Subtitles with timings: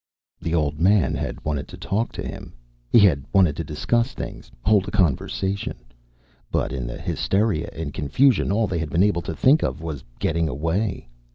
[0.41, 2.53] The Old Man had wanted to talk to him.
[2.89, 5.77] He had wanted to discuss things, hold a conversation,
[6.51, 10.03] but in the hysteria and confusion all they had been able to think of was
[10.17, 11.07] getting away.